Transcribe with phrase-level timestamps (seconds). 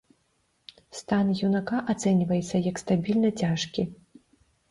[0.99, 3.81] Стан юнака ацэньваецца як стабільна цяжкі.